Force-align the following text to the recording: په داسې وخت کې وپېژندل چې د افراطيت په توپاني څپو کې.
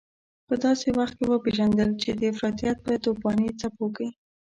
په 0.47 0.55
داسې 0.63 0.87
وخت 0.97 1.13
کې 1.19 1.25
وپېژندل 1.27 1.89
چې 2.01 2.09
د 2.19 2.21
افراطيت 2.31 2.77
په 2.85 2.93
توپاني 3.03 3.47
څپو 3.59 3.87
کې. 3.95 4.07